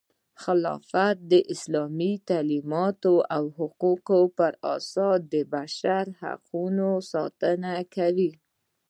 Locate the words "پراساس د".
4.37-5.35